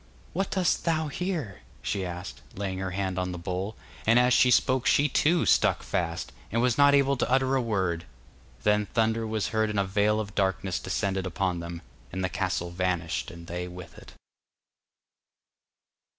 'What 0.33 0.49
dost 0.49 0.83
thou 0.83 1.09
here?' 1.09 1.59
she 1.83 2.03
asked, 2.03 2.41
laying 2.55 2.79
her 2.79 2.89
hand 2.89 3.19
on 3.19 3.31
the 3.31 3.37
bowl, 3.37 3.75
and 4.07 4.17
as 4.17 4.33
she 4.33 4.49
spoke 4.49 4.87
she 4.87 5.07
too 5.07 5.45
stuck 5.45 5.83
fast, 5.83 6.31
and 6.51 6.59
was 6.59 6.75
not 6.75 6.95
able 6.95 7.15
to 7.17 7.29
utter 7.31 7.53
a 7.55 7.61
word. 7.61 8.05
Then 8.63 8.87
thunder 8.87 9.27
was 9.27 9.49
heard 9.49 9.69
and 9.69 9.79
a 9.79 9.83
veil 9.85 10.19
of 10.19 10.33
darkness 10.33 10.79
descended 10.79 11.27
upon 11.27 11.59
them, 11.59 11.83
and 12.11 12.23
the 12.23 12.29
castle 12.29 12.71
vanished 12.71 13.29
and 13.29 13.45
they 13.45 13.67
with 13.67 13.95
it. 13.95 14.13